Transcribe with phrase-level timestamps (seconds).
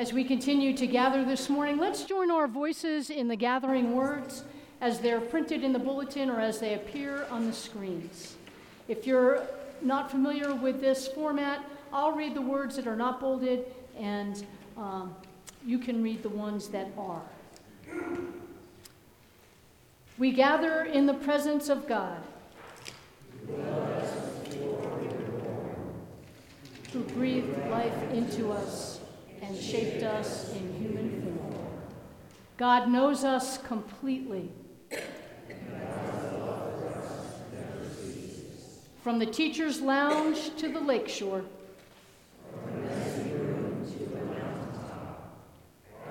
[0.00, 4.44] As we continue to gather this morning, let's join our voices in the gathering words
[4.80, 8.36] as they're printed in the bulletin or as they appear on the screens.
[8.88, 9.46] If you're
[9.82, 13.66] not familiar with this format, I'll read the words that are not bolded,
[13.98, 14.42] and
[14.78, 15.14] um,
[15.66, 17.20] you can read the ones that are.
[20.16, 22.22] We gather in the presence of God.
[26.94, 28.89] Who breathed life into us
[29.50, 31.54] and shaped us in human form.
[32.56, 34.48] God knows us completely.
[39.02, 41.44] From the teacher's lounge to the lakeshore.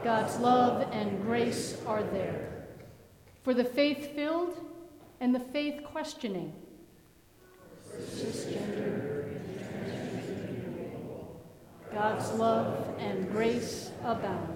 [0.04, 2.66] God's love and grace are there.
[3.44, 4.58] For the faith filled
[5.22, 6.52] and the faith questioning.
[7.90, 9.09] Cisgender.
[11.94, 14.56] God's love and grace abound.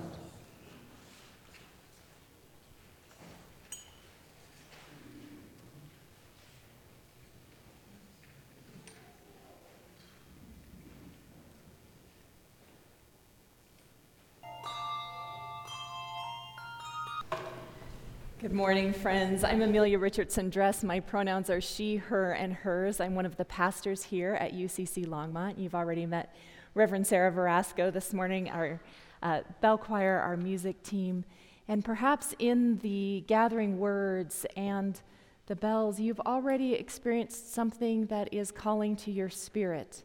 [18.39, 19.43] Good morning, friends.
[19.43, 20.83] I'm Amelia Richardson Dress.
[20.83, 22.99] My pronouns are she, her, and hers.
[22.99, 25.57] I'm one of the pastors here at UCC Longmont.
[25.57, 26.35] You've already met
[26.75, 28.81] Reverend Sarah Verasco this morning, our
[29.21, 31.23] uh, bell choir, our music team.
[31.67, 34.99] And perhaps in the gathering words and
[35.45, 40.01] the bells, you've already experienced something that is calling to your spirit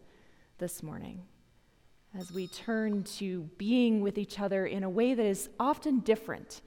[0.58, 1.22] this morning
[2.18, 6.60] as we turn to being with each other in a way that is often different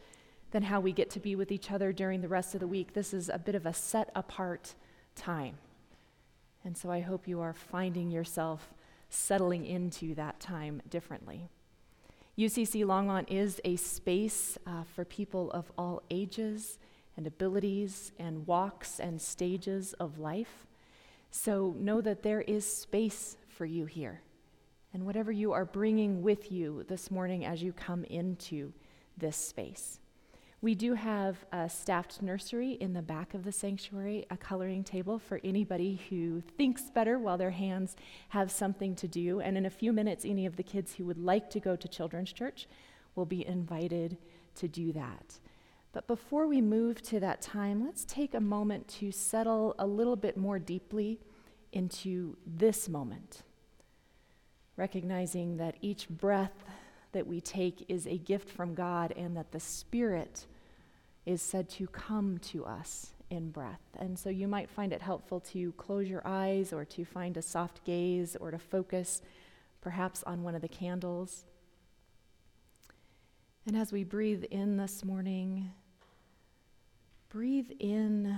[0.49, 2.93] than how we get to be with each other during the rest of the week.
[2.93, 4.73] This is a bit of a set apart
[5.15, 5.59] time.
[6.63, 8.73] And so I hope you are finding yourself
[9.11, 11.47] settling into that time differently.
[12.37, 16.79] UCC Longmont is a space uh, for people of all ages
[17.17, 20.65] and abilities and walks and stages of life.
[21.29, 24.21] So know that there is space for you here.
[24.93, 28.73] And whatever you are bringing with you this morning as you come into
[29.17, 30.00] this space.
[30.63, 35.17] We do have a staffed nursery in the back of the sanctuary, a coloring table
[35.17, 37.95] for anybody who thinks better while their hands
[38.29, 39.41] have something to do.
[39.41, 41.87] And in a few minutes, any of the kids who would like to go to
[41.87, 42.67] Children's Church
[43.15, 44.19] will be invited
[44.55, 45.39] to do that.
[45.93, 50.15] But before we move to that time, let's take a moment to settle a little
[50.15, 51.19] bit more deeply
[51.71, 53.41] into this moment,
[54.77, 56.63] recognizing that each breath
[57.13, 60.45] that we take is a gift from God and that the Spirit
[61.25, 63.81] is said to come to us in breath.
[63.97, 67.41] And so you might find it helpful to close your eyes or to find a
[67.41, 69.21] soft gaze or to focus
[69.81, 71.45] perhaps on one of the candles.
[73.65, 75.71] And as we breathe in this morning,
[77.29, 78.37] breathe in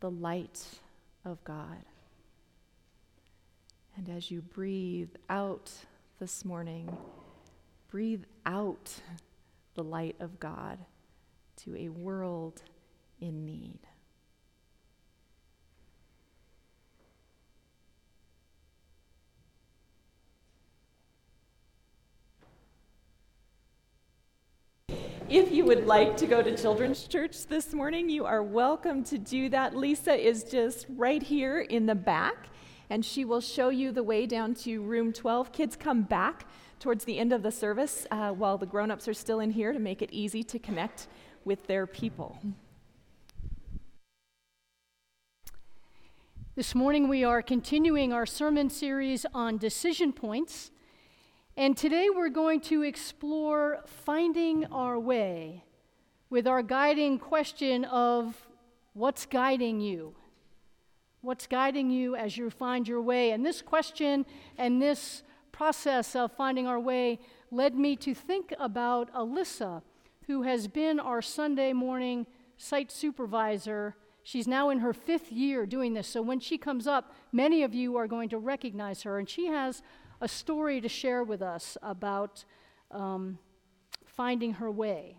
[0.00, 0.64] the light
[1.24, 1.84] of God.
[3.96, 5.72] And as you breathe out
[6.20, 6.96] this morning,
[7.88, 9.00] breathe out
[9.74, 10.78] the light of God
[11.58, 12.62] to a world
[13.20, 13.80] in need.
[25.28, 29.18] If you would like to go to Children's Church this morning, you are welcome to
[29.18, 29.76] do that.
[29.76, 32.46] Lisa is just right here in the back,
[32.88, 35.52] and she will show you the way down to room 12.
[35.52, 36.46] Kids come back
[36.80, 39.74] towards the end of the service uh, while the grown ups are still in here
[39.74, 41.08] to make it easy to connect
[41.44, 42.38] with their people.
[46.54, 50.72] This morning we are continuing our sermon series on decision points.
[51.56, 55.64] And today we're going to explore finding our way
[56.30, 58.46] with our guiding question of
[58.92, 60.14] what's guiding you?
[61.20, 63.30] What's guiding you as you find your way?
[63.30, 64.26] And this question
[64.56, 67.18] and this process of finding our way
[67.50, 69.82] led me to think about Alyssa
[70.28, 72.26] who has been our Sunday morning
[72.58, 73.96] site supervisor.
[74.22, 76.06] She's now in her fifth year doing this.
[76.06, 79.18] So when she comes up, many of you are going to recognize her.
[79.18, 79.82] And she has
[80.20, 82.44] a story to share with us about
[82.90, 83.38] um,
[84.04, 85.16] finding her way.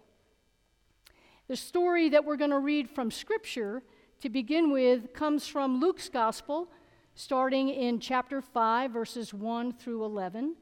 [1.48, 3.82] The story that we're going to read from Scripture
[4.22, 6.70] to begin with comes from Luke's Gospel,
[7.16, 10.56] starting in chapter 5, verses 1 through 11.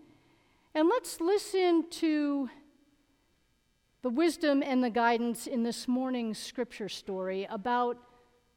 [0.73, 2.49] And let's listen to
[4.01, 7.97] the wisdom and the guidance in this morning's scripture story about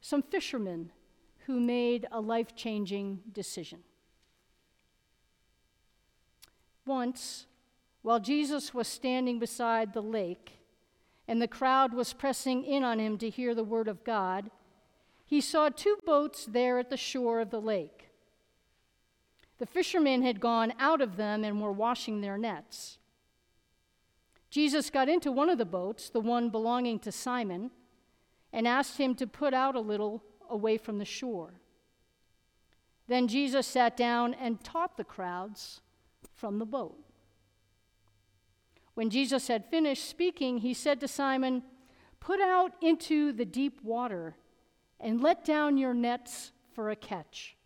[0.00, 0.92] some fishermen
[1.46, 3.80] who made a life changing decision.
[6.86, 7.46] Once,
[8.02, 10.52] while Jesus was standing beside the lake
[11.28, 14.50] and the crowd was pressing in on him to hear the word of God,
[15.24, 18.08] he saw two boats there at the shore of the lake.
[19.58, 22.98] The fishermen had gone out of them and were washing their nets.
[24.50, 27.70] Jesus got into one of the boats, the one belonging to Simon,
[28.52, 31.54] and asked him to put out a little away from the shore.
[33.06, 35.80] Then Jesus sat down and taught the crowds
[36.34, 36.98] from the boat.
[38.94, 41.62] When Jesus had finished speaking, he said to Simon,
[42.18, 44.36] Put out into the deep water
[44.98, 47.56] and let down your nets for a catch.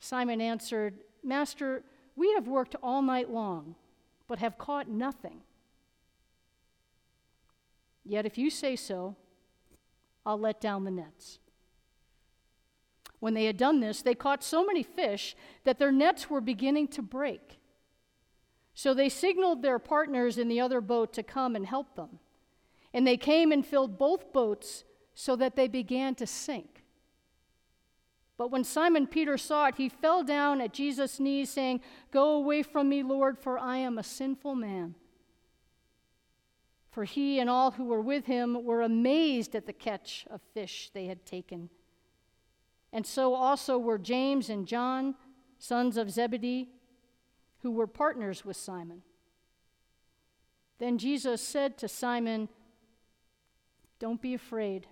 [0.00, 1.82] Simon answered, Master,
[2.14, 3.74] we have worked all night long,
[4.28, 5.42] but have caught nothing.
[8.04, 9.16] Yet if you say so,
[10.24, 11.38] I'll let down the nets.
[13.18, 15.34] When they had done this, they caught so many fish
[15.64, 17.58] that their nets were beginning to break.
[18.74, 22.18] So they signaled their partners in the other boat to come and help them.
[22.92, 24.84] And they came and filled both boats
[25.14, 26.82] so that they began to sink.
[28.38, 31.80] But when Simon Peter saw it, he fell down at Jesus' knees, saying,
[32.10, 34.94] Go away from me, Lord, for I am a sinful man.
[36.90, 40.90] For he and all who were with him were amazed at the catch of fish
[40.92, 41.70] they had taken.
[42.92, 45.14] And so also were James and John,
[45.58, 46.68] sons of Zebedee,
[47.62, 49.02] who were partners with Simon.
[50.78, 52.48] Then Jesus said to Simon,
[53.98, 54.86] Don't be afraid.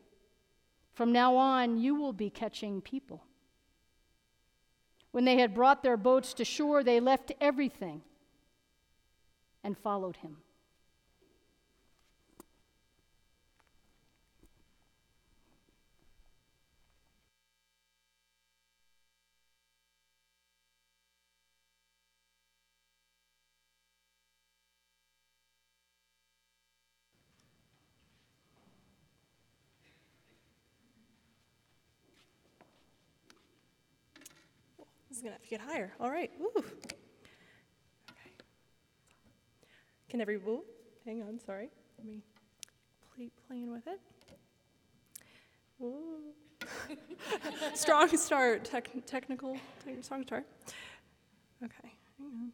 [0.93, 3.25] From now on, you will be catching people.
[5.15, 8.03] When they had brought their boats to shore, they left everything
[9.63, 10.39] and followed him.
[35.25, 35.91] Is gonna have to get higher.
[36.01, 36.31] All right.
[36.39, 36.51] Woo.
[36.55, 36.67] Okay.
[40.11, 40.65] Can every woo?
[41.07, 41.41] Hang on.
[41.47, 41.71] Sorry.
[41.97, 42.21] Let me
[43.17, 43.99] play playing with it.
[45.79, 46.35] Woo.
[47.75, 48.67] strong start.
[48.67, 49.57] Tech, technical.
[49.83, 50.45] Te- strong start.
[51.65, 51.93] Okay.
[52.19, 52.53] Hang on.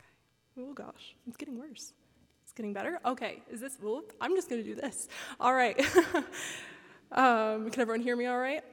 [0.00, 0.68] Okay.
[0.68, 1.92] Oh gosh, it's getting worse.
[2.42, 2.98] It's getting better.
[3.06, 3.44] Okay.
[3.48, 3.78] Is this?
[3.80, 4.12] Whoop.
[4.20, 5.06] I'm just gonna do this.
[5.38, 5.78] All right.
[7.12, 8.26] um, can everyone hear me?
[8.26, 8.64] All right.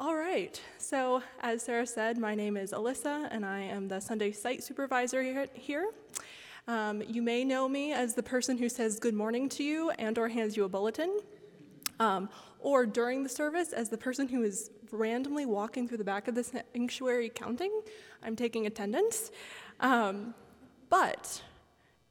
[0.00, 4.32] All right, so as Sarah said, my name is Alyssa, and I am the Sunday
[4.32, 5.90] site supervisor here.
[6.66, 10.16] Um, you may know me as the person who says good morning to you and
[10.16, 11.20] or hands you a bulletin,
[11.98, 12.30] um,
[12.60, 16.34] or during the service as the person who is randomly walking through the back of
[16.34, 17.82] the sanctuary counting.
[18.22, 19.30] I'm taking attendance.
[19.80, 20.32] Um,
[20.88, 21.42] but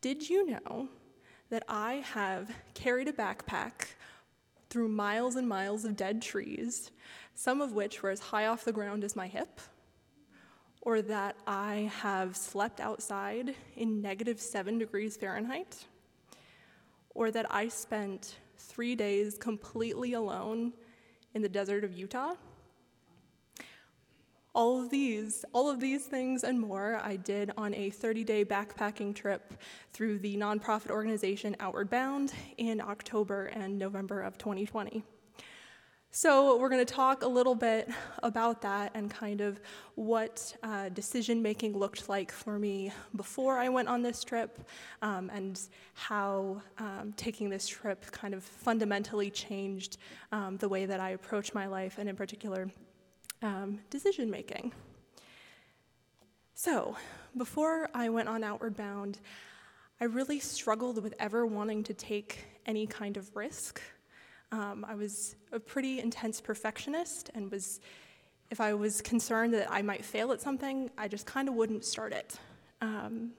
[0.01, 0.89] did you know
[1.49, 3.95] that I have carried a backpack
[4.69, 6.91] through miles and miles of dead trees
[7.39, 9.61] some of which were as high off the ground as my hip,
[10.81, 15.85] or that I have slept outside in negative seven degrees Fahrenheit,
[17.15, 20.73] or that I spent three days completely alone
[21.33, 22.33] in the desert of Utah.
[24.55, 29.13] All of these, all of these things and more I did on a 30-day backpacking
[29.13, 29.53] trip
[29.93, 35.03] through the nonprofit organization Outward Bound in October and November of 2020.
[36.11, 37.87] So, we're going to talk a little bit
[38.23, 39.59] about that and kind of
[39.93, 44.67] what uh, decision making looked like for me before I went on this trip,
[45.03, 45.61] um, and
[45.93, 49.97] how um, taking this trip kind of fundamentally changed
[50.31, 52.71] um, the way that I approach my life, and in particular,
[53.41, 54.71] um, decision making.
[56.55, 56.95] So,
[57.37, 59.19] before I went on Outward Bound,
[60.01, 63.81] I really struggled with ever wanting to take any kind of risk.
[64.51, 67.79] Um, I was a pretty intense perfectionist and was,
[68.49, 71.85] if I was concerned that I might fail at something, I just kind of wouldn't
[71.85, 72.35] start it.
[72.81, 73.31] Um,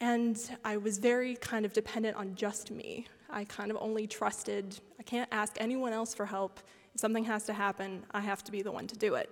[0.00, 3.06] and I was very kind of dependent on just me.
[3.30, 6.60] I kind of only trusted, I can't ask anyone else for help.
[6.94, 9.30] If something has to happen, I have to be the one to do it.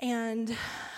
[0.00, 0.54] And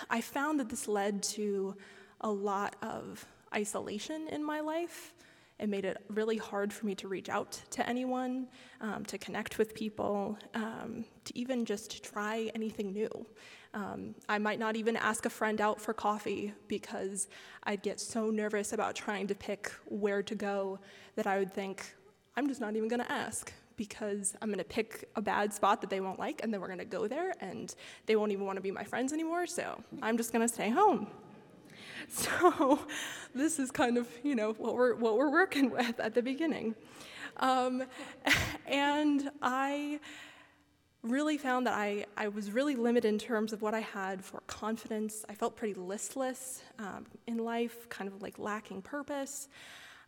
[0.09, 1.75] I found that this led to
[2.21, 3.25] a lot of
[3.55, 5.13] isolation in my life.
[5.57, 8.47] It made it really hard for me to reach out to anyone,
[8.81, 13.25] um, to connect with people, um, to even just try anything new.
[13.73, 17.27] Um, I might not even ask a friend out for coffee because
[17.63, 20.79] I'd get so nervous about trying to pick where to go
[21.15, 21.93] that I would think,
[22.35, 25.89] I'm just not even going to ask because I'm gonna pick a bad spot that
[25.89, 27.73] they won't like, and then we're gonna go there, and
[28.07, 31.07] they won't even wanna be my friends anymore, so I'm just gonna stay home.
[32.07, 32.79] So
[33.35, 36.73] this is kind of, you know, what we're, what we're working with at the beginning.
[37.37, 37.83] Um,
[38.65, 39.99] and I
[41.03, 44.39] really found that I, I was really limited in terms of what I had for
[44.47, 45.23] confidence.
[45.29, 49.47] I felt pretty listless um, in life, kind of like lacking purpose.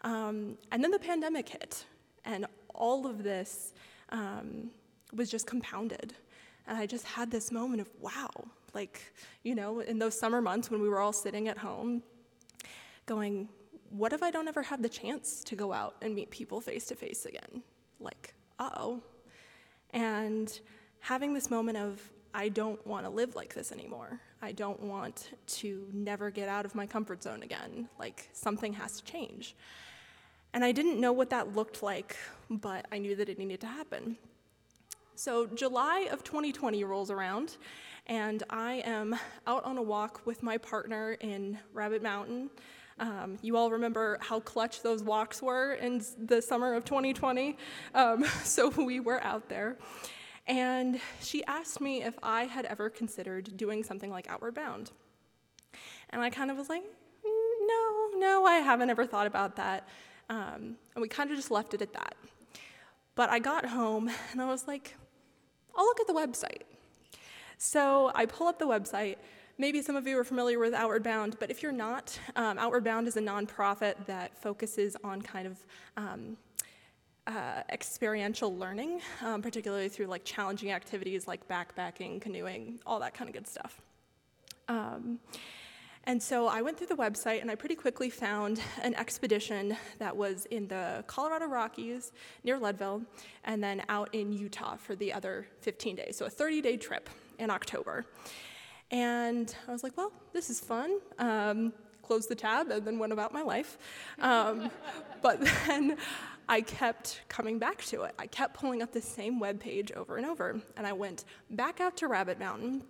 [0.02, 1.86] Um, and then the pandemic hit,
[2.26, 3.74] and all of this
[4.10, 4.72] um,
[5.14, 6.14] was just compounded.
[6.68, 8.30] And I just had this moment of, wow,
[8.74, 9.14] like,
[9.44, 12.04] you know, in those summer months when we were all sitting at home,
[13.06, 13.50] going,
[13.90, 16.86] what if I don't ever have the chance to go out and meet people face
[16.88, 17.64] to face again?
[18.00, 19.04] Like, uh oh.
[19.92, 20.60] And
[21.00, 22.00] having this moment of,
[22.34, 24.22] I don't want to live like this anymore.
[24.42, 27.90] I don't want to never get out of my comfort zone again.
[28.00, 29.56] Like, something has to change.
[30.54, 32.18] And I didn't know what that looked like,
[32.50, 34.18] but I knew that it needed to happen.
[35.16, 37.58] So, July of 2020 rolls around,
[38.08, 39.16] and I am
[39.46, 42.50] out on a walk with my partner in Rabbit Mountain.
[43.00, 47.58] Um, you all remember how clutch those walks were in the summer of 2020?
[47.94, 49.78] Um, so, we were out there.
[50.48, 54.92] And she asked me if I had ever considered doing something like Outward Bound.
[56.10, 59.88] And I kind of was like, mm, no, no, I haven't ever thought about that.
[60.32, 62.16] Um, and we kind of just left it at that.
[63.16, 64.96] But I got home and I was like,
[65.76, 66.64] I'll look at the website.
[67.58, 69.18] So I pull up the website.
[69.58, 72.86] Maybe some of you are familiar with Outward Bound, but if you're not, um, Outward
[72.86, 75.58] Bound is a nonprofit that focuses on kind of
[75.98, 76.38] um,
[77.28, 83.30] uh, experiential learning, um, particularly through like challenging activities like backpacking, canoeing, all that kind
[83.30, 83.82] of good stuff.
[86.06, 90.16] And so I went through the website and I pretty quickly found an expedition that
[90.16, 92.12] was in the Colorado Rockies
[92.44, 93.04] near Leadville
[93.44, 96.18] and then out in Utah for the other 15 days.
[96.18, 98.06] So a 30 day trip in October.
[98.90, 101.00] And I was like, well, this is fun.
[101.20, 103.78] Um, closed the tab and then went about my life.
[104.20, 104.72] Um,
[105.22, 105.98] but then
[106.50, 108.16] I kept coming back to it.
[108.18, 110.60] I kept pulling up the same web page over and over.
[110.76, 112.84] And I went back out to Rabbit Mountain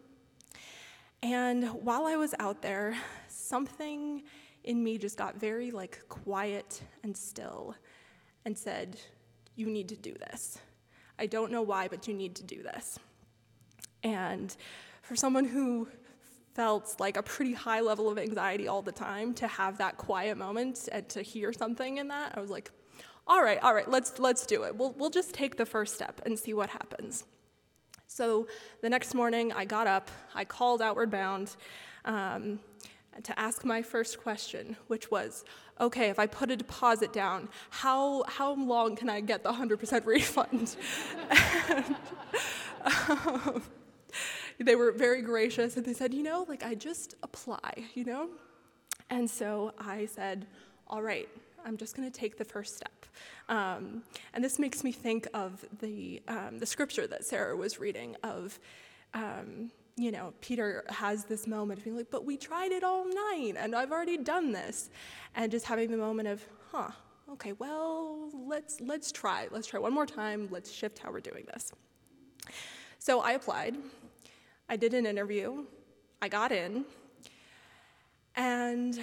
[1.24, 2.96] and while I was out there,
[3.28, 4.24] something
[4.63, 7.75] in me just got very like quiet and still
[8.46, 9.00] and said,
[9.56, 10.60] You need to do this.
[11.20, 12.98] I don't know why, but you need to do this.
[14.04, 14.56] And
[15.04, 15.88] for someone who
[16.56, 20.38] felt like a pretty high level of anxiety all the time to have that quiet
[20.38, 22.72] moment and to hear something in that, I was like,
[23.28, 24.75] all right, all right, let's let's do it.
[24.75, 27.25] We'll we'll just take the first step and see what happens.
[28.13, 28.46] So
[28.82, 31.56] the next morning, I got up, I called Outward Bound
[32.03, 32.60] um,
[33.24, 35.46] to ask my first question, which was
[35.80, 40.06] okay, if I put a deposit down, how, how long can I get the 100%
[40.06, 40.75] refund?
[41.70, 41.96] and,
[43.08, 43.63] um,
[44.60, 48.27] they were very gracious and they said, you know, like I just apply, you know?
[49.10, 50.48] And so I said,
[50.86, 51.30] all right,
[51.65, 53.06] I'm just going to take the first step.
[53.50, 54.03] Um,
[54.34, 58.60] and this makes me think of the, um, the scripture that Sarah was reading of,
[59.13, 63.06] um, you know, Peter has this moment of being like, but we tried it all
[63.06, 64.89] night and I've already done this.
[65.36, 66.91] And just having the moment of, huh,
[67.34, 69.48] okay, well, let's, let's try.
[69.51, 70.48] Let's try one more time.
[70.51, 71.72] Let's shift how we're doing this.
[73.00, 73.77] So I applied.
[74.70, 75.65] I did an interview.
[76.22, 76.86] I got in.
[78.36, 79.00] And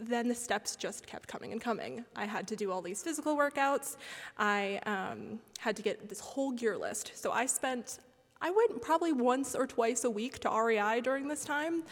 [0.00, 2.04] then the steps just kept coming and coming.
[2.14, 3.96] I had to do all these physical workouts.
[4.38, 7.12] I um, had to get this whole gear list.
[7.14, 7.98] So I spent,
[8.40, 11.82] I went probably once or twice a week to REI during this time.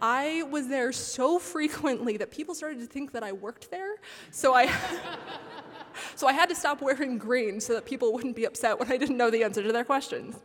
[0.00, 3.96] I was there so frequently that people started to think that I worked there.
[4.30, 4.66] So I,
[6.14, 8.96] so I had to stop wearing green so that people wouldn't be upset when I
[8.96, 10.36] didn't know the answer to their questions.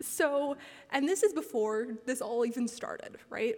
[0.00, 0.56] So,
[0.90, 3.56] and this is before this all even started, right?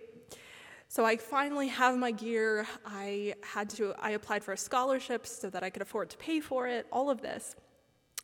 [0.91, 2.67] So I finally have my gear.
[2.85, 6.41] I had to, I applied for a scholarship so that I could afford to pay
[6.41, 7.55] for it, all of this.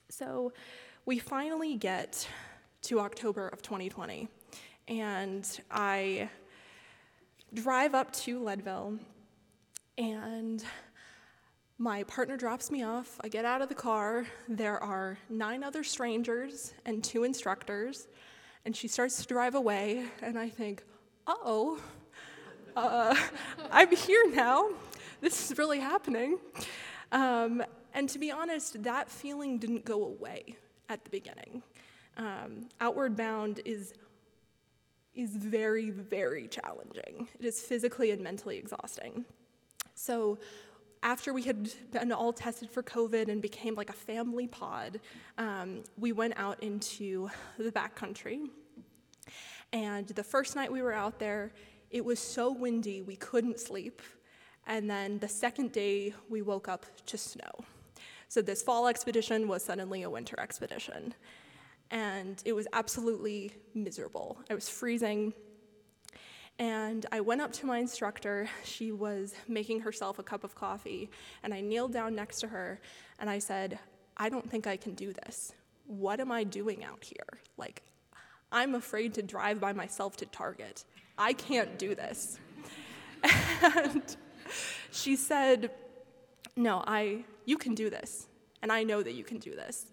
[0.09, 0.53] So
[1.05, 2.29] we finally get
[2.83, 4.27] to October of 2020,
[4.89, 6.29] and I
[7.55, 8.99] drive up to Leadville,
[9.97, 10.65] and
[11.79, 13.21] my partner drops me off.
[13.21, 14.27] I get out of the car.
[14.49, 18.09] There are nine other strangers and two instructors,
[18.65, 20.83] and she starts to drive away, and I think,
[21.29, 21.81] uh oh,
[22.77, 23.17] uh,
[23.73, 24.69] I'm here now.
[25.21, 26.39] This is really happening.
[27.11, 27.65] Um,
[27.95, 30.57] and to be honest, that feeling didn't go away
[30.89, 31.63] at the beginning.
[32.17, 33.95] Um, outward bound is
[35.15, 37.27] is very, very challenging.
[37.41, 39.25] It is physically and mentally exhausting.
[39.95, 40.39] So,
[41.03, 45.01] after we had been all tested for COVID and became like a family pod,
[45.39, 48.51] um, we went out into the backcountry.
[49.73, 51.53] And the first night we were out there,
[51.91, 54.03] it was so windy we couldn't sleep.
[54.67, 57.65] And then the second day, we woke up to snow.
[58.29, 61.15] So this fall expedition was suddenly a winter expedition.
[61.91, 64.39] And it was absolutely miserable.
[64.51, 65.33] I was freezing.
[66.59, 68.49] And I went up to my instructor.
[68.65, 71.11] She was making herself a cup of coffee.
[71.45, 72.81] And I kneeled down next to her
[73.21, 73.79] and I said,
[74.17, 75.53] I don't think I can do this.
[75.87, 77.41] What am I doing out here?
[77.57, 77.83] Like,
[78.51, 80.85] I'm afraid to drive by myself to Target.
[81.19, 82.39] I can't do this.
[83.63, 84.17] And
[84.93, 85.71] she said,
[86.57, 88.29] No, I, you can do this.
[88.63, 89.87] And I know that you can do this.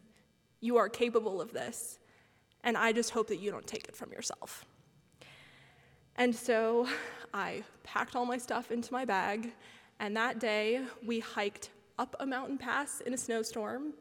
[0.59, 1.99] You are capable of this.
[2.63, 4.65] And I just hope that you don't take it from yourself.
[6.15, 6.87] And so
[7.33, 9.53] I packed all my stuff into my bag.
[9.99, 13.93] And that day, we hiked up a mountain pass in a snowstorm,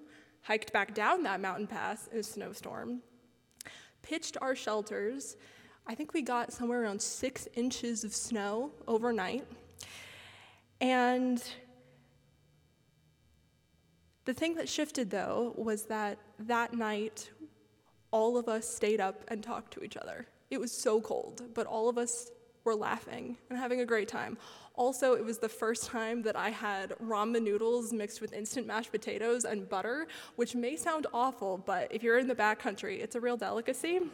[0.42, 3.00] hiked back down that mountain pass in a snowstorm,
[4.02, 5.36] pitched our shelters.
[5.86, 9.44] I think we got somewhere around six inches of snow overnight.
[10.80, 11.42] And
[14.24, 17.30] the thing that shifted, though, was that that night,
[18.12, 20.26] all of us stayed up and talked to each other.
[20.50, 22.30] It was so cold, but all of us
[22.64, 24.38] were laughing and having a great time.
[24.74, 28.90] Also, it was the first time that I had ramen noodles mixed with instant mashed
[28.90, 33.20] potatoes and butter, which may sound awful, but if you're in the backcountry, it's a
[33.20, 34.00] real delicacy.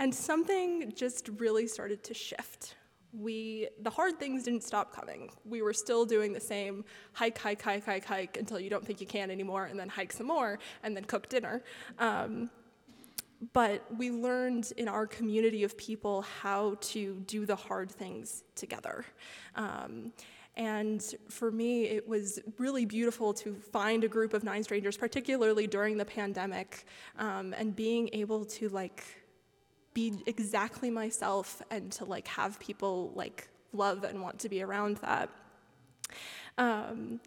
[0.00, 2.74] and something just really started to shift.
[3.12, 5.30] We, the hard things didn't stop coming.
[5.44, 9.00] We were still doing the same hike, hike, hike, hike, hike until you don't think
[9.00, 11.62] you can anymore, and then hike some more, and then cook dinner.
[11.98, 12.50] Um,
[13.52, 19.04] but we learned in our community of people how to do the hard things together.
[19.54, 20.12] Um,
[20.56, 25.66] and for me, it was really beautiful to find a group of nine strangers, particularly
[25.66, 26.84] during the pandemic,
[27.18, 29.04] um, and being able to like
[29.94, 34.96] be exactly myself and to like have people like love and want to be around
[34.98, 35.28] that.
[36.58, 37.20] Um,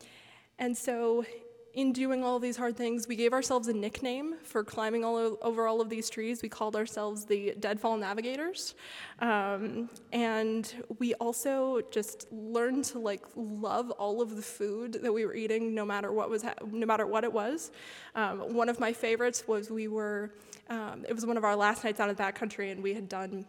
[0.60, 1.26] and so
[1.74, 5.68] in doing all these hard things, we gave ourselves a nickname for climbing all over
[5.68, 6.44] all of these trees.
[6.44, 8.76] We called ourselves the Deadfall Navigators.
[9.20, 15.26] Um, and we also just learned to like love all of the food that we
[15.26, 17.72] were eating, no matter what was ha- no matter what it was.
[18.14, 20.32] Um, one of my favorites was we were.
[20.70, 23.10] Um, it was one of our last nights out of that country, and we had
[23.10, 23.46] done.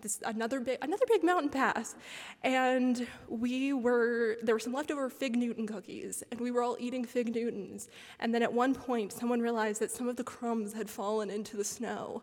[0.00, 1.94] This another big another big mountain pass.
[2.42, 7.04] And we were there were some leftover fig newton cookies and we were all eating
[7.04, 7.88] fig newtons.
[8.20, 11.56] And then at one point someone realized that some of the crumbs had fallen into
[11.56, 12.22] the snow.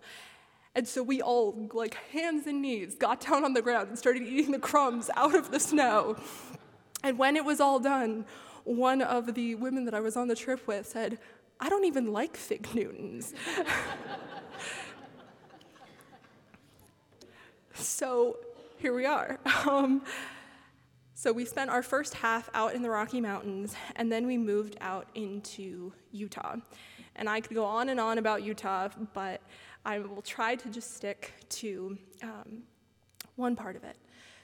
[0.76, 4.24] And so we all like hands and knees got down on the ground and started
[4.24, 6.18] eating the crumbs out of the snow.
[7.04, 8.26] And when it was all done
[8.63, 11.18] one of the women that i was on the trip with said
[11.60, 13.34] i don't even like fig newtons
[17.74, 18.38] So
[18.78, 19.40] here we are.
[19.68, 20.02] Um,
[21.16, 24.76] so we spent our first half out in the Rocky Mountains, and then we moved
[24.82, 26.58] out into Utah.
[27.16, 29.40] And I could go on and on about Utah, but
[29.86, 32.64] I will try to just stick to um,
[33.36, 33.96] one part of it.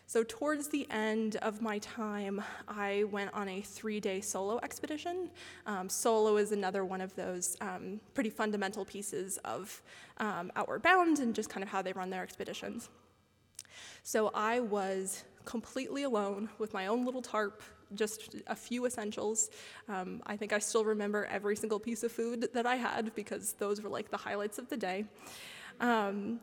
[0.06, 5.30] So, towards the end of my time, I went on a three day solo expedition.
[5.66, 9.82] Um, solo is another one of those um, pretty fundamental pieces of
[10.18, 12.90] um, Outward Bound and just kind of how they run their expeditions.
[14.04, 17.64] So I was completely alone with my own little tarp,
[17.96, 19.50] just a few essentials.
[19.88, 23.54] Um, I think I still remember every single piece of food that I had because
[23.54, 25.06] those were like the highlights of the day.
[25.80, 26.40] Um,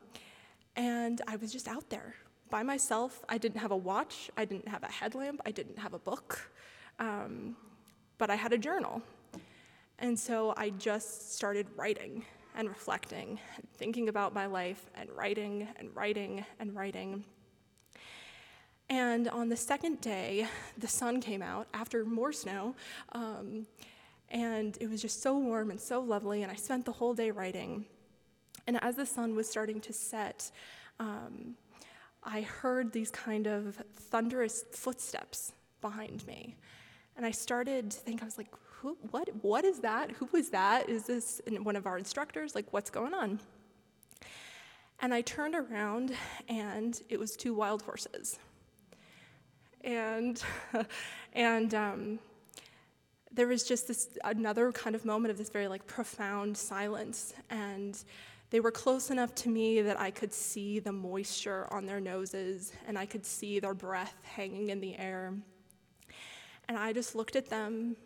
[0.74, 2.14] and I was just out there
[2.50, 3.22] by myself.
[3.28, 6.50] I didn't have a watch, I didn't have a headlamp, I didn't have a book,
[6.98, 7.56] um,
[8.18, 9.02] but I had a journal.
[9.98, 12.24] And so I just started writing
[12.56, 17.24] and reflecting, and thinking about my life, and writing and writing and writing.
[18.88, 20.46] And on the second day,
[20.78, 22.74] the sun came out after more snow.
[23.12, 23.66] Um,
[24.30, 27.30] and it was just so warm and so lovely, and I spent the whole day
[27.30, 27.84] writing.
[28.66, 30.50] And as the sun was starting to set,
[30.98, 31.54] um,
[32.24, 36.56] I heard these kind of thunderous footsteps behind me.
[37.16, 40.10] And I started to think, I was like, Who, what, what is that?
[40.12, 40.88] Who was that?
[40.88, 42.54] Is this one of our instructors?
[42.54, 43.40] Like, what's going on?
[45.00, 46.14] And I turned around,
[46.48, 48.38] and it was two wild horses
[49.86, 50.42] and
[51.32, 52.18] and um,
[53.32, 58.04] there was just this another kind of moment of this very like profound silence and
[58.50, 62.72] They were close enough to me that I could see the moisture on their noses
[62.86, 65.34] and I could see their breath hanging in the air.
[66.68, 67.96] And I just looked at them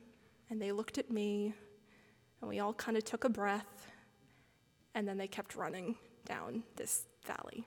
[0.50, 1.54] and they looked at me
[2.40, 3.90] and we all kind of took a breath
[4.94, 5.94] and then they kept running
[6.26, 7.66] down this valley.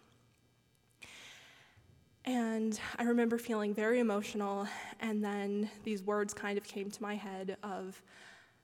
[2.25, 4.65] And I remember feeling very emotional,
[5.01, 8.01] and then these words kind of came to my head of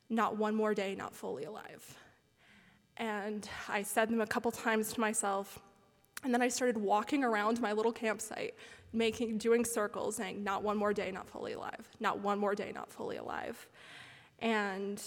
[0.10, 1.98] not one more day, not fully alive.
[2.96, 5.60] And I said them a couple times to myself,
[6.24, 8.56] and then I started walking around my little campsite,
[8.94, 12.72] making, doing circles, saying, not one more day, not fully alive, not one more day,
[12.74, 13.68] not fully alive.
[14.42, 15.02] And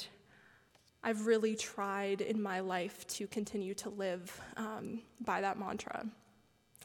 [1.03, 6.07] I've really tried in my life to continue to live um, by that mantra.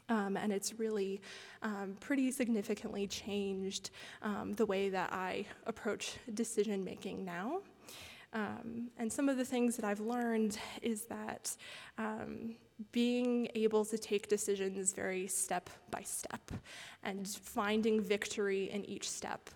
[0.08, 1.20] Um, and it's really
[1.62, 3.90] um, pretty significantly changed
[4.22, 7.60] um, the way that I approach decision making now.
[8.32, 11.54] Um, and some of the things that I've learned is that
[11.96, 12.56] um,
[12.92, 16.50] being able to take decisions very step by step
[17.02, 19.50] and finding victory in each step.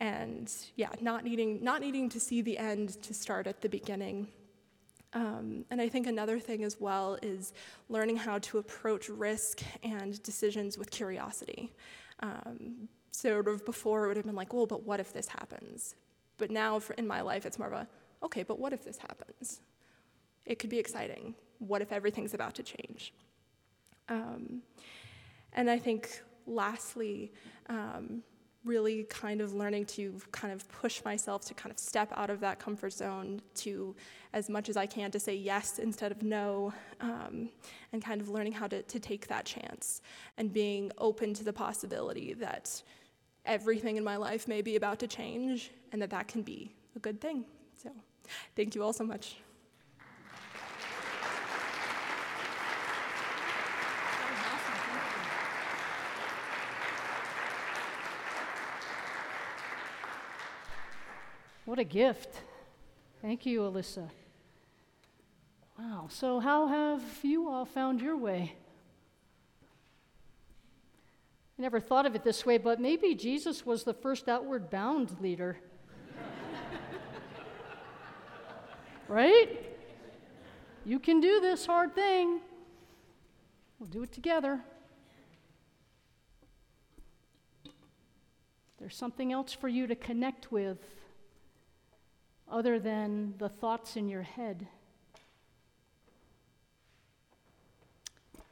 [0.00, 4.28] And yeah, not needing, not needing to see the end to start at the beginning.
[5.12, 7.52] Um, and I think another thing as well is
[7.88, 11.72] learning how to approach risk and decisions with curiosity.
[12.20, 15.94] Um, sort of before it would have been like, well, but what if this happens?
[16.36, 17.88] But now for, in my life, it's more of a,
[18.22, 19.60] okay, but what if this happens?
[20.46, 21.34] It could be exciting.
[21.58, 23.12] What if everything's about to change?
[24.08, 24.62] Um,
[25.52, 27.32] and I think lastly,
[27.68, 28.22] um,
[28.68, 32.40] really kind of learning to kind of push myself to kind of step out of
[32.40, 33.96] that comfort zone to
[34.32, 37.48] as much as I can to say yes instead of no, um,
[37.92, 40.02] and kind of learning how to, to take that chance
[40.36, 42.82] and being open to the possibility that
[43.46, 46.98] everything in my life may be about to change and that that can be a
[46.98, 47.44] good thing.
[47.82, 47.90] So,
[48.54, 49.36] thank you all so much.
[61.68, 62.30] What a gift.
[63.20, 64.08] Thank you, Alyssa.
[65.78, 66.06] Wow.
[66.08, 68.54] So, how have you all found your way?
[71.58, 75.14] I never thought of it this way, but maybe Jesus was the first outward bound
[75.20, 75.58] leader.
[79.08, 79.70] right?
[80.86, 82.40] You can do this hard thing.
[83.78, 84.58] We'll do it together.
[88.78, 90.78] There's something else for you to connect with
[92.50, 94.66] other than the thoughts in your head.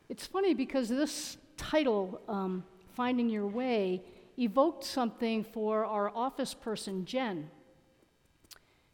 [0.09, 4.03] It's funny because this title, um, Finding Your Way,
[4.39, 7.51] evoked something for our office person, Jen.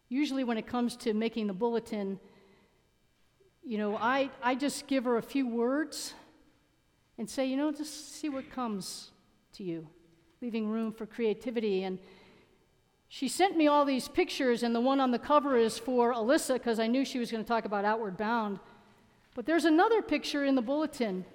[0.08, 2.18] Usually, when it comes to making the bulletin,
[3.64, 6.14] you know, I, I just give her a few words
[7.18, 9.10] and say, you know, just see what comes
[9.54, 9.86] to you,
[10.40, 11.84] leaving room for creativity.
[11.84, 11.98] And
[13.14, 16.54] she sent me all these pictures, and the one on the cover is for Alyssa
[16.54, 18.58] because I knew she was going to talk about Outward Bound.
[19.34, 21.26] But there's another picture in the bulletin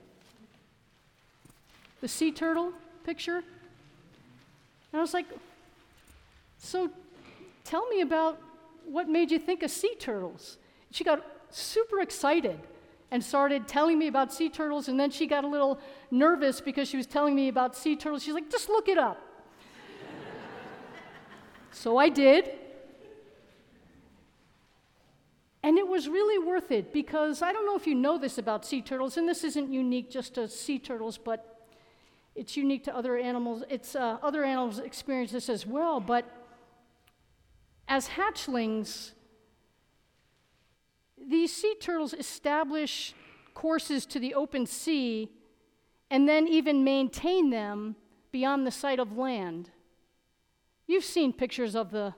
[2.01, 3.37] the sea turtle picture.
[3.37, 3.45] And
[4.95, 5.27] I was like,
[6.57, 6.89] So
[7.63, 8.39] tell me about
[8.83, 10.57] what made you think of sea turtles.
[10.89, 12.59] She got super excited
[13.11, 16.87] and started telling me about sea turtles, and then she got a little nervous because
[16.89, 18.23] she was telling me about sea turtles.
[18.23, 19.26] She's like, Just look it up.
[21.77, 22.49] So I did.
[25.61, 28.65] And it was really worth it because I don't know if you know this about
[28.65, 31.67] sea turtles, and this isn't unique just to sea turtles, but
[32.35, 33.63] it's unique to other animals.
[33.69, 35.99] It's uh, other animals experience this as well.
[35.99, 36.25] But
[37.87, 39.11] as hatchlings,
[41.29, 43.13] these sea turtles establish
[43.53, 45.29] courses to the open sea
[46.09, 47.95] and then even maintain them
[48.31, 49.69] beyond the sight of land.
[50.87, 52.13] You've seen pictures of the,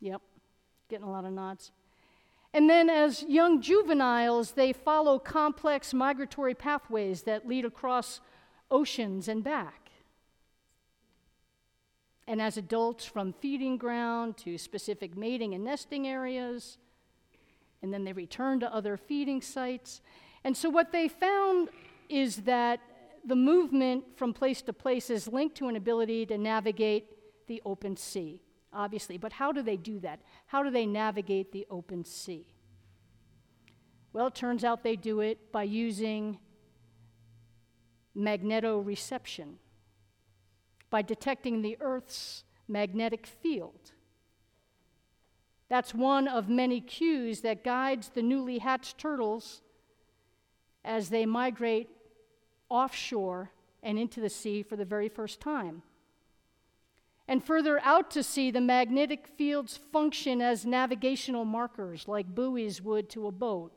[0.00, 0.22] yep,
[0.88, 1.72] getting a lot of nods.
[2.54, 8.20] And then, as young juveniles, they follow complex migratory pathways that lead across
[8.70, 9.90] oceans and back.
[12.26, 16.78] And as adults, from feeding ground to specific mating and nesting areas,
[17.82, 20.00] and then they return to other feeding sites.
[20.44, 21.68] And so, what they found
[22.08, 22.80] is that
[23.24, 27.17] the movement from place to place is linked to an ability to navigate
[27.48, 29.18] the open sea, obviously.
[29.18, 30.20] But how do they do that?
[30.46, 32.46] How do they navigate the open sea?
[34.12, 36.38] Well, it turns out they do it by using
[38.16, 39.54] magnetoreception,
[40.90, 43.92] by detecting the Earth's magnetic field.
[45.68, 49.60] That's one of many cues that guides the newly hatched turtles
[50.84, 51.90] as they migrate
[52.70, 53.50] offshore
[53.82, 55.82] and into the sea for the very first time.
[57.28, 63.10] And further out to sea, the magnetic fields function as navigational markers, like buoys would
[63.10, 63.72] to a boat.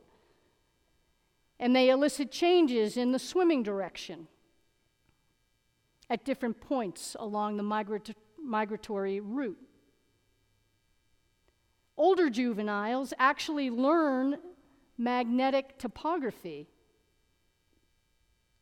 [1.59, 4.29] And they elicit changes in the swimming direction
[6.09, 9.59] at different points along the migra- migratory route.
[11.97, 14.37] Older juveniles actually learn
[14.97, 16.67] magnetic topography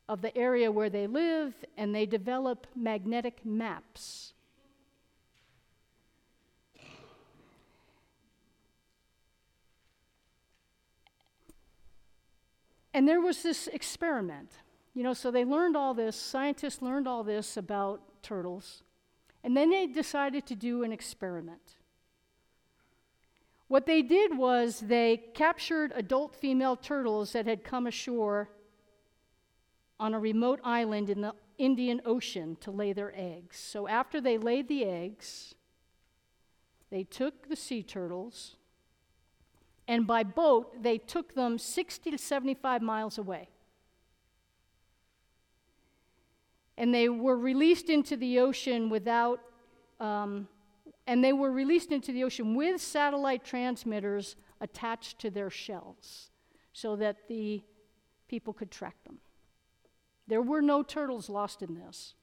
[0.10, 4.34] of the area where they live and they develop magnetic maps.
[12.94, 14.52] And there was this experiment.
[14.94, 18.84] You know, so they learned all this, scientists learned all this about turtles,
[19.44, 21.76] and then they decided to do an experiment.
[23.68, 28.50] What they did was they captured adult female turtles that had come ashore
[30.00, 33.58] on a remote island in the Indian Ocean to lay their eggs.
[33.58, 35.54] So after they laid the eggs,
[36.90, 38.56] they took the sea turtles
[39.90, 43.50] and by boat, they took them 60 to 75 miles away.
[46.78, 49.42] And they were released into the ocean without,
[50.00, 50.48] um,
[51.08, 56.30] and they were released into the ocean with satellite transmitters attached to their shells
[56.72, 57.64] so that the
[58.28, 59.18] people could track them.
[60.28, 62.14] There were no turtles lost in this.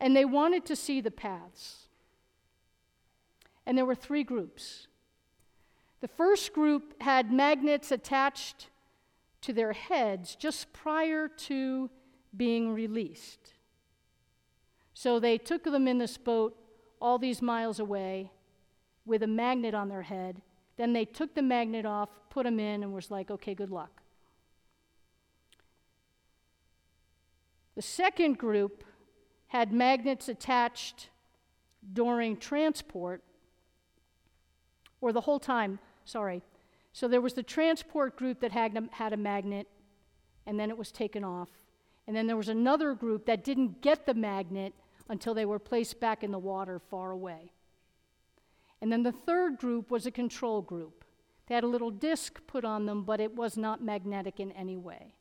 [0.00, 1.88] And they wanted to see the paths.
[3.66, 4.88] And there were three groups.
[6.02, 8.66] The first group had magnets attached
[9.42, 11.88] to their heads just prior to
[12.36, 13.54] being released.
[14.94, 16.56] So they took them in this boat
[17.00, 18.32] all these miles away
[19.06, 20.42] with a magnet on their head.
[20.76, 24.02] Then they took the magnet off, put them in, and was like, okay, good luck.
[27.76, 28.82] The second group
[29.46, 31.10] had magnets attached
[31.92, 33.22] during transport,
[35.00, 36.42] or the whole time sorry.
[36.92, 39.66] So there was the transport group that had a, had a magnet,
[40.46, 41.48] and then it was taken off.
[42.06, 44.74] And then there was another group that didn't get the magnet
[45.08, 47.52] until they were placed back in the water far away.
[48.80, 51.04] And then the third group was a control group.
[51.46, 54.76] They had a little disc put on them, but it was not magnetic in any
[54.76, 55.14] way.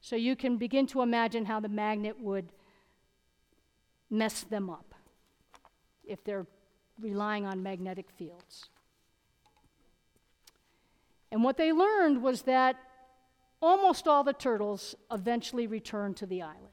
[0.00, 2.52] So you can begin to imagine how the magnet would
[4.10, 4.94] mess them up
[6.04, 6.46] if they're
[7.00, 8.68] relying on magnetic fields.
[11.32, 12.76] And what they learned was that
[13.62, 16.68] almost all the turtles eventually returned to the island.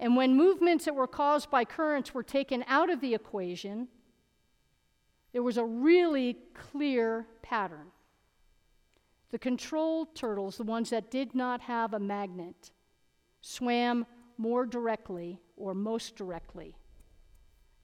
[0.00, 3.86] And when movements that were caused by currents were taken out of the equation,
[5.32, 7.92] there was a really clear pattern.
[9.30, 12.72] The controlled turtles, the ones that did not have a magnet,
[13.40, 14.04] swam
[14.36, 16.76] more directly or most directly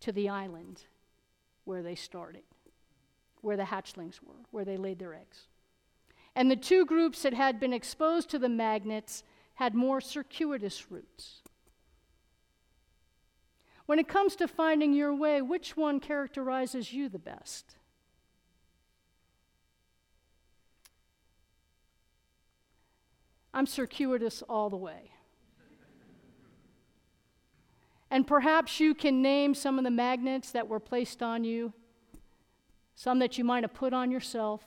[0.00, 0.82] to the island
[1.64, 2.42] where they started
[3.42, 5.46] where the hatchlings were, where they laid their eggs.
[6.34, 9.22] And the two groups that had been exposed to the magnets
[9.54, 11.42] had more circuitous routes.
[13.86, 17.74] When it comes to finding your way, which one characterizes you the best?
[23.54, 25.10] I'm circuitous all the way.
[28.10, 31.72] And perhaps you can name some of the magnets that were placed on you
[32.98, 34.66] some that you might have put on yourself.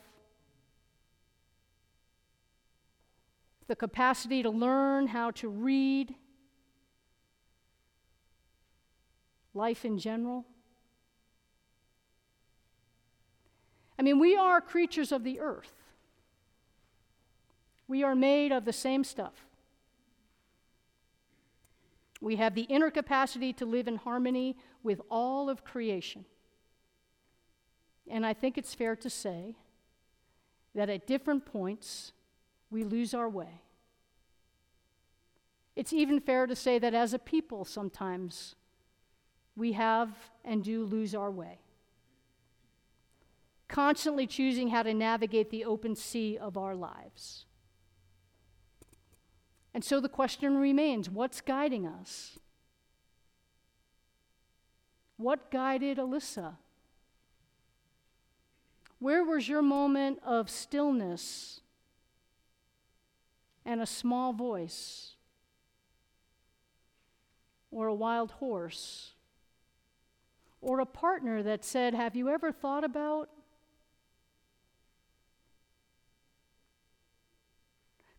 [3.67, 6.15] The capacity to learn how to read
[9.53, 10.45] life in general.
[13.99, 15.73] I mean, we are creatures of the earth.
[17.89, 19.45] We are made of the same stuff.
[22.21, 26.23] We have the inner capacity to live in harmony with all of creation.
[28.09, 29.55] And I think it's fair to say
[30.75, 32.13] that at different points,
[32.69, 33.61] we lose our way.
[35.75, 38.55] It's even fair to say that as a people, sometimes
[39.55, 40.09] we have
[40.43, 41.59] and do lose our way.
[43.67, 47.45] Constantly choosing how to navigate the open sea of our lives.
[49.73, 52.37] And so the question remains what's guiding us?
[55.15, 56.55] What guided Alyssa
[59.01, 61.59] where was your moment of stillness
[63.65, 65.15] and a small voice
[67.69, 69.15] or a wild horse?
[70.61, 73.29] or a partner that said, Have you ever thought about?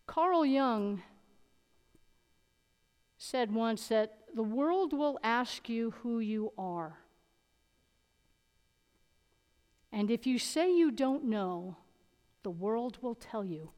[0.05, 1.01] Carl Jung
[3.17, 6.97] said once that the world will ask you who you are.
[9.93, 11.77] And if you say you don't know,
[12.41, 13.69] the world will tell you.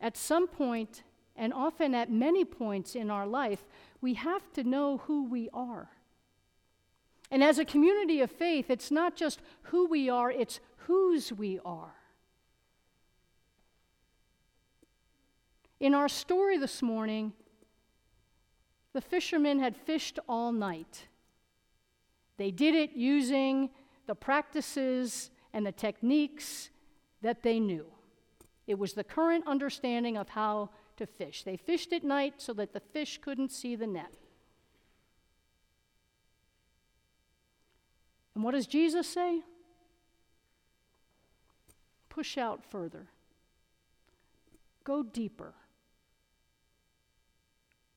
[0.00, 1.04] At some point,
[1.36, 3.64] and often at many points in our life,
[4.00, 5.90] we have to know who we are.
[7.30, 11.60] And as a community of faith, it's not just who we are, it's whose we
[11.64, 11.94] are.
[15.78, 17.32] In our story this morning,
[18.92, 21.06] the fishermen had fished all night.
[22.36, 23.70] They did it using
[24.06, 26.70] the practices and the techniques
[27.20, 27.86] that they knew.
[28.66, 31.44] It was the current understanding of how to fish.
[31.44, 34.14] They fished at night so that the fish couldn't see the net.
[38.34, 39.42] And what does Jesus say?
[42.08, 43.08] Push out further,
[44.84, 45.54] go deeper,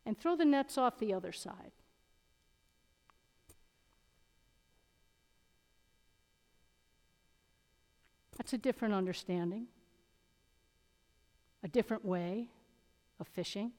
[0.05, 1.71] and throw the nets off the other side.
[8.37, 9.67] That's a different understanding,
[11.63, 12.49] a different way
[13.19, 13.71] of fishing.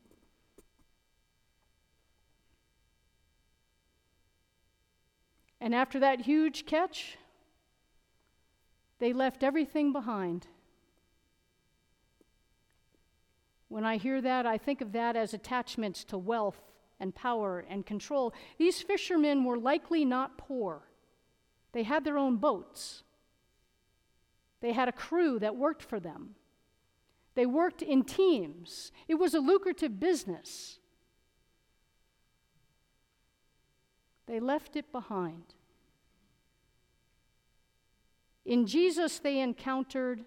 [5.60, 7.16] And after that huge catch,
[8.98, 10.46] they left everything behind.
[13.68, 16.60] When I hear that, I think of that as attachments to wealth
[17.00, 18.32] and power and control.
[18.58, 20.82] These fishermen were likely not poor,
[21.72, 23.02] they had their own boats,
[24.60, 26.34] they had a crew that worked for them.
[27.34, 28.92] They worked in teams.
[29.08, 30.78] It was a lucrative business.
[34.26, 35.54] They left it behind.
[38.44, 40.24] In Jesus, they encountered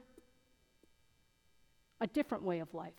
[2.02, 2.94] a different way of life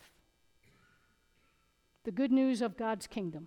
[2.05, 3.47] the good news of God's kingdom,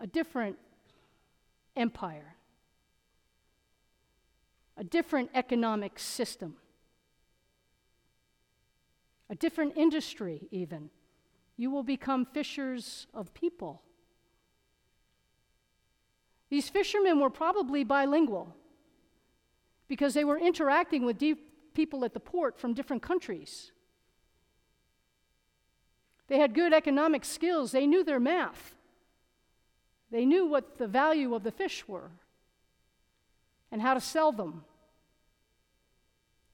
[0.00, 0.56] a different
[1.76, 2.34] empire,
[4.78, 6.56] a different economic system
[9.30, 10.90] a different industry, even.
[11.56, 13.82] You will become fishers of people.
[16.50, 18.54] These fishermen were probably bilingual
[19.86, 21.22] because they were interacting with
[21.74, 23.72] people at the port from different countries.
[26.28, 28.74] They had good economic skills, they knew their math,
[30.10, 32.10] they knew what the value of the fish were
[33.70, 34.64] and how to sell them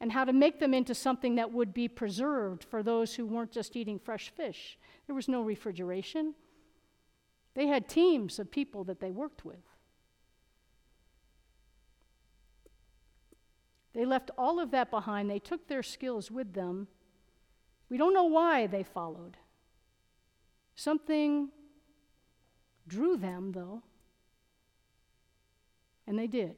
[0.01, 3.53] and how to make them into something that would be preserved for those who weren't
[3.53, 4.79] just eating fresh fish.
[5.07, 6.35] There was no refrigeration.
[7.55, 9.63] They had teams of people that they worked with.
[13.95, 15.31] They left all of that behind.
[15.31, 16.89] They took their skills with them.
[17.89, 19.37] We don't know why they followed.
[20.75, 21.51] Something
[22.89, 23.83] drew them, though,
[26.07, 26.57] and they did.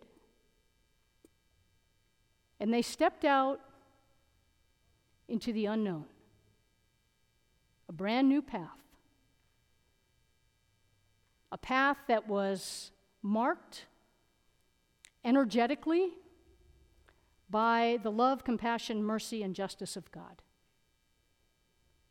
[2.58, 3.60] And they stepped out
[5.28, 6.04] into the unknown,
[7.88, 8.70] a brand new path.
[11.52, 12.90] A path that was
[13.22, 13.86] marked
[15.24, 16.10] energetically
[17.48, 20.42] by the love, compassion, mercy, and justice of God.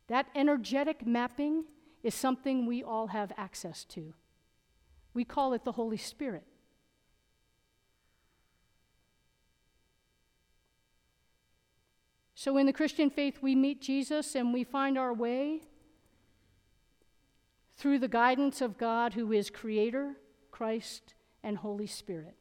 [0.08, 1.66] That energetic mapping
[2.04, 4.14] is something we all have access to.
[5.14, 6.46] We call it the Holy Spirit.
[12.46, 15.62] So, in the Christian faith, we meet Jesus and we find our way
[17.76, 20.18] through the guidance of God, who is Creator,
[20.52, 22.36] Christ, and Holy Spirit.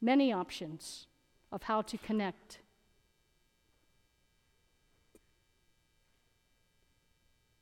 [0.00, 1.06] Many options
[1.52, 2.58] of how to connect.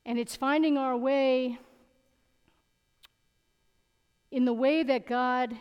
[0.07, 1.59] And it's finding our way
[4.31, 5.55] in the way that God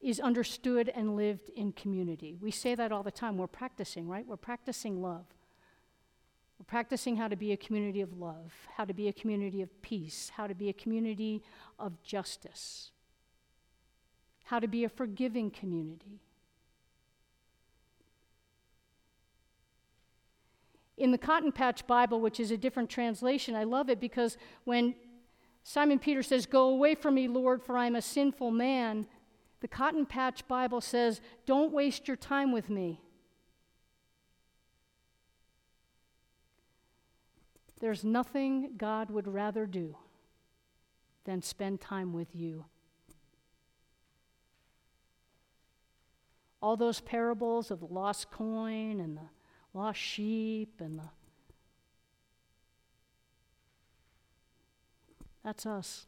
[0.00, 2.36] is understood and lived in community.
[2.40, 3.36] We say that all the time.
[3.36, 4.26] We're practicing, right?
[4.26, 5.26] We're practicing love.
[6.58, 9.82] We're practicing how to be a community of love, how to be a community of
[9.82, 11.42] peace, how to be a community
[11.78, 12.90] of justice,
[14.44, 16.20] how to be a forgiving community.
[20.96, 24.96] In the Cotton Patch Bible, which is a different translation, I love it because when
[25.62, 29.06] Simon Peter says, Go away from me, Lord, for I'm a sinful man,
[29.60, 33.00] the Cotton Patch Bible says, Don't waste your time with me.
[37.80, 39.96] There's nothing God would rather do
[41.24, 42.64] than spend time with you.
[46.60, 49.28] All those parables of the lost coin and the
[49.72, 51.08] lost sheep and the
[55.48, 56.07] That's us.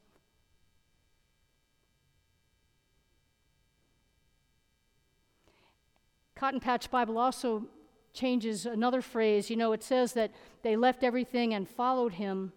[6.41, 7.66] Cotton Patch Bible also
[8.14, 9.51] changes another phrase.
[9.51, 10.30] You know, it says that
[10.62, 12.55] they left everything and followed him.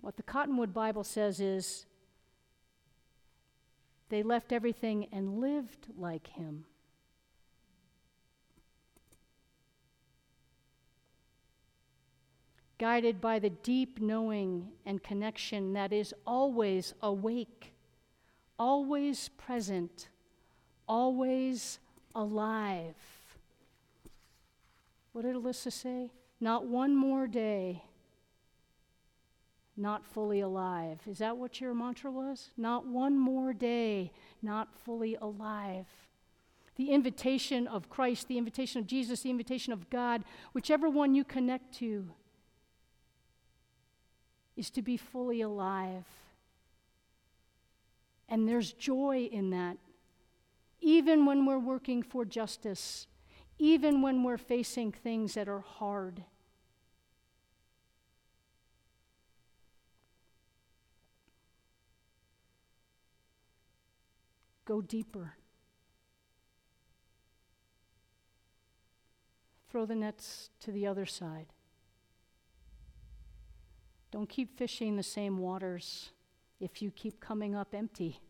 [0.00, 1.86] What the Cottonwood Bible says is
[4.08, 6.64] they left everything and lived like him.
[12.76, 17.72] Guided by the deep knowing and connection that is always awake,
[18.58, 20.08] always present,
[20.88, 21.78] always
[22.14, 22.94] alive.
[25.12, 26.10] What did Alyssa say?
[26.40, 27.82] Not one more day
[29.76, 31.00] not fully alive.
[31.06, 32.50] Is that what your mantra was?
[32.56, 35.86] Not one more day, not fully alive.
[36.76, 41.24] The invitation of Christ, the invitation of Jesus, the invitation of God, whichever one you
[41.24, 42.08] connect to,
[44.56, 46.04] is to be fully alive.
[48.28, 49.76] And there's joy in that,
[50.82, 53.06] even when we're working for justice,
[53.58, 56.24] even when we're facing things that are hard.
[64.64, 65.36] Go deeper.
[69.70, 71.46] Throw the nets to the other side.
[74.10, 76.10] Don't keep fishing the same waters
[76.60, 78.20] if you keep coming up empty.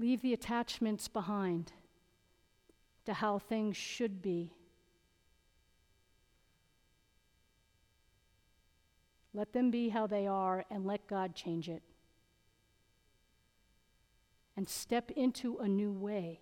[0.00, 1.72] Leave the attachments behind
[3.04, 4.50] to how things should be.
[9.34, 11.82] Let them be how they are and let God change it.
[14.56, 16.40] And step into a new way.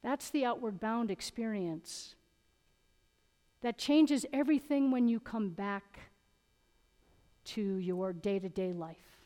[0.00, 2.14] That's the outward bound experience.
[3.62, 5.98] That changes everything when you come back
[7.46, 9.17] to your day to day life.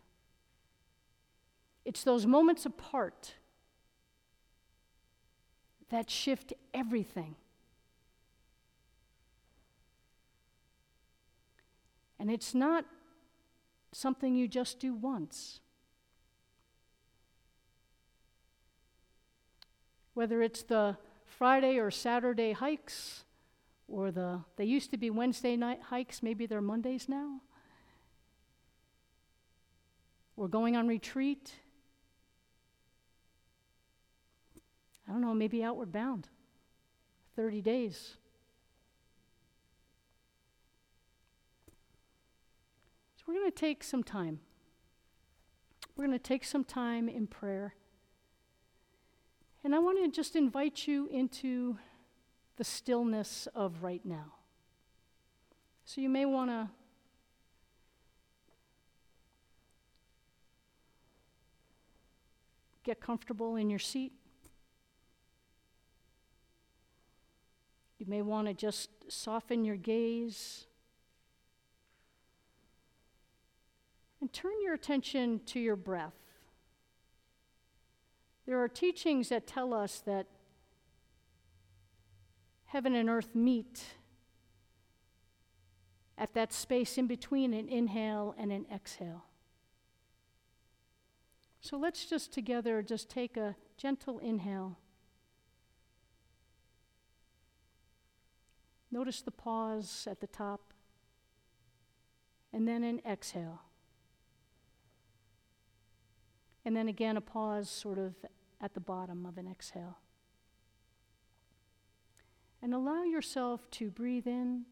[1.85, 3.35] It's those moments apart
[5.91, 7.37] that shift everything.
[12.19, 12.85] And it's not
[13.93, 15.61] something you just do once.
[20.15, 23.25] Whether it's the Friday or Saturday hikes,
[23.89, 27.41] or the, they used to be Wednesday night hikes, maybe they're Mondays now.
[30.37, 31.53] Or going on retreat.
[35.13, 36.29] I don't know, maybe outward bound.
[37.37, 38.15] 30 days.
[43.17, 44.41] So we're going to take some time.
[45.95, 47.75] We're going to take some time in prayer.
[49.63, 51.77] And I want to just invite you into
[52.57, 54.33] the stillness of right now.
[55.85, 56.71] So you may want to
[62.83, 64.13] get comfortable in your seat.
[68.03, 70.67] You may want to just soften your gaze
[74.23, 76.15] And turn your attention to your breath.
[78.47, 80.29] There are teachings that tell us that
[82.67, 83.83] heaven and earth meet
[86.17, 89.25] at that space in between an inhale and an exhale.
[91.61, 94.79] So let's just together just take a gentle inhale.
[98.93, 100.75] Notice the pause at the top,
[102.53, 103.63] and then an exhale.
[106.65, 108.15] And then again, a pause sort of
[108.61, 109.97] at the bottom of an exhale.
[112.61, 114.67] And allow yourself to breathe in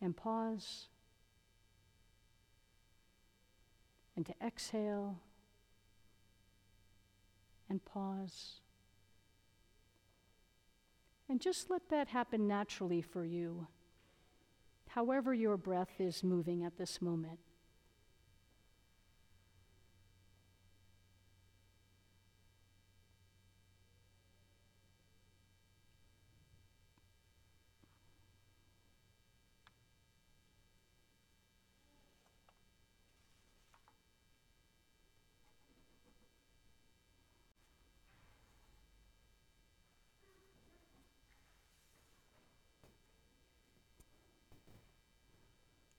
[0.00, 0.86] and pause
[4.14, 5.18] and to exhale
[7.68, 8.60] and pause.
[11.28, 13.66] And just let that happen naturally for you,
[14.88, 17.40] however your breath is moving at this moment.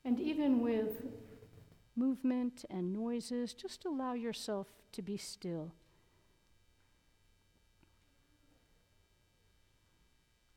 [0.07, 1.03] And even with
[1.97, 5.73] movement and noises, just allow yourself to be still.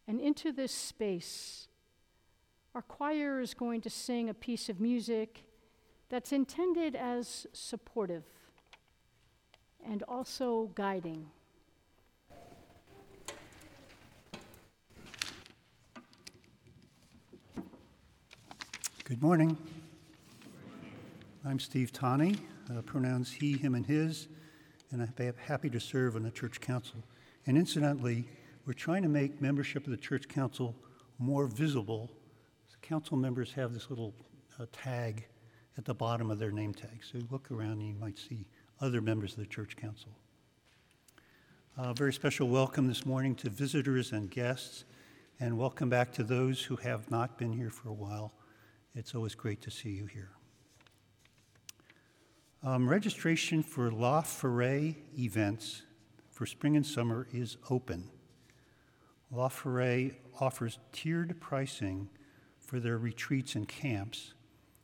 [0.07, 1.67] And into this space,
[2.77, 5.43] our choir is going to sing a piece of music
[6.11, 8.23] that's intended as supportive
[9.85, 11.27] and also guiding.
[19.11, 19.59] Good morning.
[21.45, 22.37] I'm Steve Tani,
[22.71, 24.29] uh, pronouns he, him, and his,
[24.93, 27.03] and I'm happy to serve on the church council.
[27.45, 28.29] And incidentally,
[28.67, 30.77] we're trying to make membership of the church council
[31.19, 32.09] more visible.
[32.83, 34.15] Council members have this little
[34.61, 35.27] uh, tag
[35.77, 37.03] at the bottom of their name tag.
[37.03, 38.47] So look around and you might see
[38.81, 40.13] other members of the church council.
[41.77, 44.85] A very special welcome this morning to visitors and guests,
[45.41, 48.35] and welcome back to those who have not been here for a while.
[48.95, 50.31] It's always great to see you here.
[52.63, 55.83] Um, registration for La Forêt events
[56.29, 58.11] for spring and summer is open.
[59.31, 62.09] La Forêt offers tiered pricing
[62.59, 64.35] for their retreats and camps,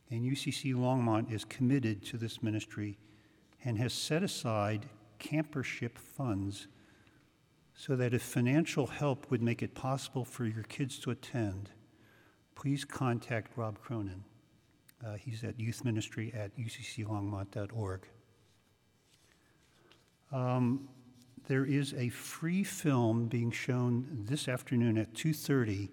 [0.09, 2.97] and UCC Longmont is committed to this ministry
[3.65, 4.85] and has set aside
[5.19, 6.67] campership funds
[7.75, 11.71] so that if financial help would make it possible for your kids to attend,
[12.57, 14.23] please contact Rob Cronin.
[15.05, 18.07] Uh, he's at youthministry at ucclongmont.org.
[20.31, 20.89] Um,
[21.47, 25.89] there is a free film being shown this afternoon at 2:30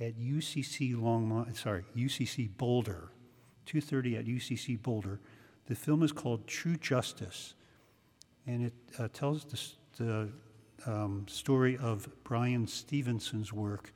[0.00, 3.12] at UCC Longmont, sorry, UCC Boulder,
[3.66, 5.20] 2:30 at UCC Boulder.
[5.66, 7.54] The film is called True Justice,
[8.46, 10.32] and it uh, tells the, the
[10.90, 13.92] um, story of Bryan Stevenson's work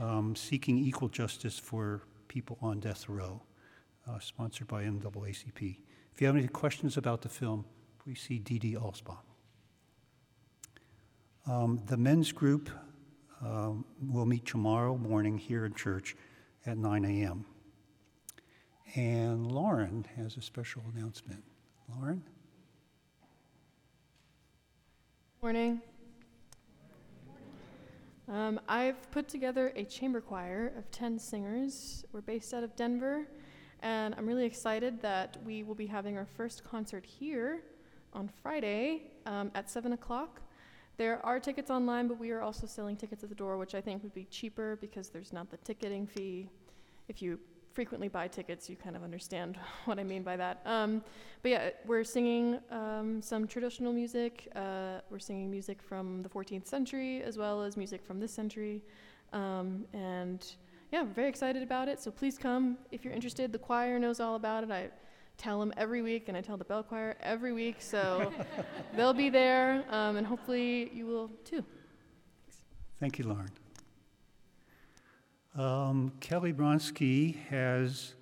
[0.00, 3.42] um, seeking equal justice for people on death row,
[4.08, 5.78] uh, sponsored by NAACP.
[6.12, 7.64] If you have any questions about the film,
[8.02, 9.18] please see Dee Alsbaum.
[11.46, 12.70] Um, the men's group
[13.44, 16.16] um, will meet tomorrow morning here in church
[16.66, 17.44] at 9 a.m.
[18.94, 21.42] And Lauren has a special announcement.
[21.88, 22.22] Lauren?
[25.42, 25.80] Morning.
[28.30, 32.04] Um, I've put together a chamber choir of 10 singers.
[32.12, 33.26] We're based out of Denver,
[33.80, 37.64] and I'm really excited that we will be having our first concert here
[38.12, 40.42] on Friday um, at 7 o'clock.
[40.96, 43.80] There are tickets online, but we are also selling tickets at the door, which I
[43.80, 46.48] think would be cheaper because there's not the ticketing fee
[47.08, 47.40] if you
[47.80, 50.60] frequently buy tickets, you kind of understand what I mean by that.
[50.66, 51.02] Um,
[51.40, 54.48] but yeah, we're singing um, some traditional music.
[54.54, 58.82] Uh, we're singing music from the 14th century as well as music from this century.
[59.32, 60.44] Um, and
[60.92, 62.02] yeah, we're very excited about it.
[62.02, 63.50] So please come if you're interested.
[63.50, 64.70] The choir knows all about it.
[64.70, 64.90] I
[65.38, 67.76] tell them every week, and I tell the bell choir every week.
[67.78, 68.30] So
[68.94, 71.64] they'll be there, um, and hopefully you will too.
[72.42, 72.60] Thanks.
[72.98, 73.48] Thank you, Lauren.
[75.56, 78.14] Um, Kelly Bronsky has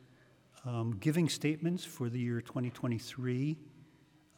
[0.65, 3.59] um, giving statements for the year 2023.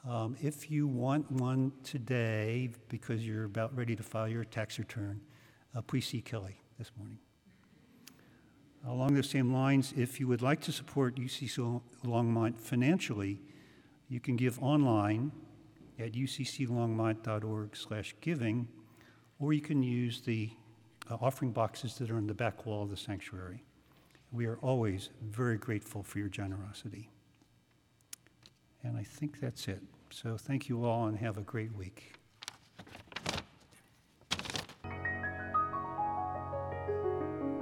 [0.08, 5.20] Um, if you want one today because you're about ready to file your tax return,
[5.76, 7.18] uh, please see Kelly this morning.
[8.84, 13.40] Along the same lines, if you would like to support UCC Longmont financially,
[14.08, 15.30] you can give online
[15.96, 18.68] at ucclongmont.org/giving,
[19.38, 20.50] or you can use the
[21.10, 23.64] Uh, offering boxes that are in the back wall of the sanctuary.
[24.30, 27.10] We are always very grateful for your generosity.
[28.84, 29.82] And I think that's it.
[30.10, 32.19] So thank you all and have a great week.